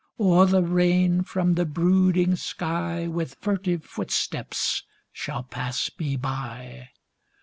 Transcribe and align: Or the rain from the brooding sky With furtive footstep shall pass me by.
Or 0.17 0.47
the 0.47 0.63
rain 0.63 1.21
from 1.21 1.53
the 1.53 1.63
brooding 1.63 2.35
sky 2.35 3.05
With 3.05 3.35
furtive 3.39 3.85
footstep 3.85 4.55
shall 5.11 5.43
pass 5.43 5.91
me 5.99 6.15
by. 6.15 6.89